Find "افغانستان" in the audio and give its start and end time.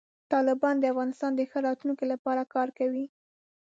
0.93-1.31